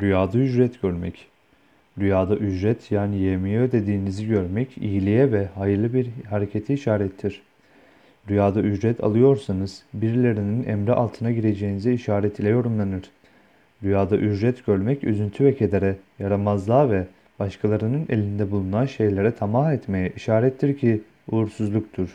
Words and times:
Rüyada 0.00 0.38
ücret 0.38 0.82
görmek. 0.82 1.26
Rüyada 1.98 2.36
ücret 2.36 2.90
yani 2.92 3.18
yemeği 3.18 3.58
ödediğinizi 3.58 4.26
görmek 4.26 4.78
iyiliğe 4.78 5.32
ve 5.32 5.46
hayırlı 5.46 5.94
bir 5.94 6.08
harekete 6.30 6.74
işarettir. 6.74 7.42
Rüyada 8.30 8.60
ücret 8.60 9.04
alıyorsanız 9.04 9.82
birilerinin 9.94 10.64
emri 10.64 10.92
altına 10.92 11.32
gireceğinize 11.32 11.94
işaret 11.94 12.40
ile 12.40 12.48
yorumlanır. 12.48 13.02
Rüyada 13.82 14.16
ücret 14.16 14.66
görmek 14.66 15.04
üzüntü 15.04 15.44
ve 15.44 15.56
kedere, 15.56 15.96
yaramazlığa 16.18 16.90
ve 16.90 17.06
başkalarının 17.38 18.06
elinde 18.08 18.50
bulunan 18.50 18.86
şeylere 18.86 19.34
tamah 19.34 19.72
etmeye 19.72 20.12
işarettir 20.16 20.78
ki 20.78 21.00
uğursuzluktur. 21.30 22.08